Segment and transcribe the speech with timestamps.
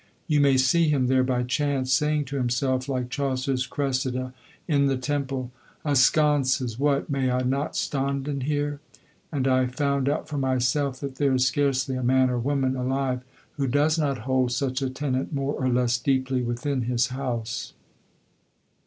[0.25, 4.33] You may see him there by chance, saying to himself like Chaucer's Creseyde
[4.67, 5.51] in the temple,
[5.85, 7.07] "Ascaunces, What!
[7.11, 8.79] May I not stonden here?"
[9.31, 13.21] And I found out for myself that there is scarcely a man or woman alive
[13.57, 17.73] who does not hold such a tenant more or less deeply within his house.